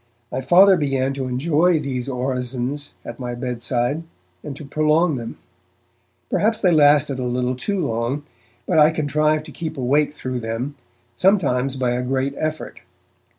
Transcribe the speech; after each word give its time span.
My 0.31 0.41
Father 0.41 0.77
began 0.77 1.13
to 1.13 1.27
enjoy 1.27 1.79
these 1.79 2.09
orisons 2.09 2.95
at 3.05 3.19
my 3.19 3.35
bedside, 3.35 4.01
and 4.43 4.55
to 4.55 4.65
prolong 4.65 5.15
them. 5.17 5.37
Perhaps 6.27 6.59
they 6.61 6.71
lasted 6.71 7.19
a 7.19 7.23
little 7.23 7.53
too 7.55 7.79
long, 7.85 8.23
but 8.65 8.79
I 8.79 8.89
contrived 8.89 9.45
to 9.45 9.51
keep 9.51 9.77
awake 9.77 10.15
through 10.15 10.39
them, 10.39 10.73
sometimes 11.15 11.75
by 11.75 11.91
a 11.91 12.01
great 12.01 12.33
effort. 12.39 12.79